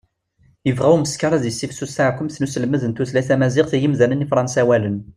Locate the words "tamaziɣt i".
3.29-3.77